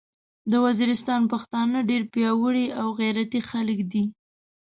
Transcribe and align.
د 0.51 0.53
ویزیریستان 0.63 1.21
پختانه 1.31 1.79
ډیر 1.89 2.03
پیاوړي 2.13 2.65
او 2.79 2.87
غیرتي 2.99 3.39
خلک 3.49 3.79
دې 3.91 4.03